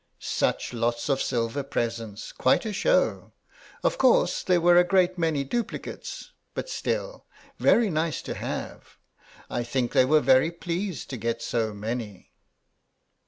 [0.17, 3.33] Such lots of silver presents, quite a show.
[3.83, 7.27] Of course there were a great many duplicates, but still,
[7.59, 8.97] very nice to have.
[9.47, 12.31] I think they were very pleased to get so many."